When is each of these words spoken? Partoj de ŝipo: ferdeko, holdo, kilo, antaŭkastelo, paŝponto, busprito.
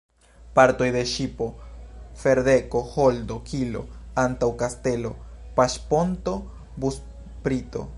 Partoj 0.59 0.85
de 0.95 1.03
ŝipo: 1.11 1.49
ferdeko, 2.21 2.81
holdo, 2.95 3.39
kilo, 3.53 3.85
antaŭkastelo, 4.25 5.13
paŝponto, 5.61 6.39
busprito. 6.85 7.89